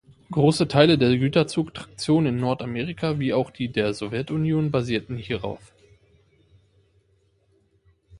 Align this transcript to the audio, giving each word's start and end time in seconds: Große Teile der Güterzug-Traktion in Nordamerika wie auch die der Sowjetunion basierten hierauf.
Große 0.31 0.67
Teile 0.67 0.97
der 0.97 1.15
Güterzug-Traktion 1.15 2.25
in 2.25 2.37
Nordamerika 2.37 3.19
wie 3.19 3.35
auch 3.35 3.51
die 3.51 3.71
der 3.71 3.93
Sowjetunion 3.93 4.71
basierten 4.71 5.15
hierauf. 5.15 5.71